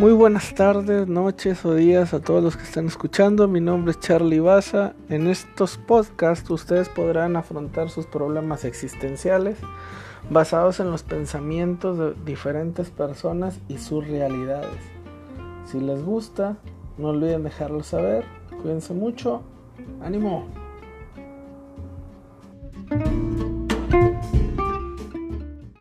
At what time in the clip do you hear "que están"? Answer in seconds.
2.56-2.86